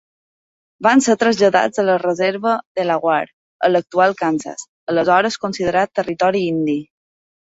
[0.85, 3.29] Van ser traslladats a la reserva Delaware
[3.67, 4.63] a l'actual Kansas,
[4.95, 6.79] aleshores considerat Territori Indi.